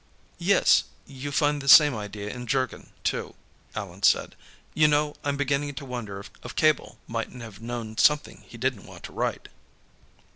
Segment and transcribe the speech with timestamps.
[0.39, 0.85] "Yes.
[1.05, 3.35] You find the same idea in 'Jurgen' too,"
[3.75, 4.35] Allan said.
[4.73, 9.03] "You know, I'm beginning to wonder if Cabell mightn't have known something he didn't want
[9.03, 9.47] to write."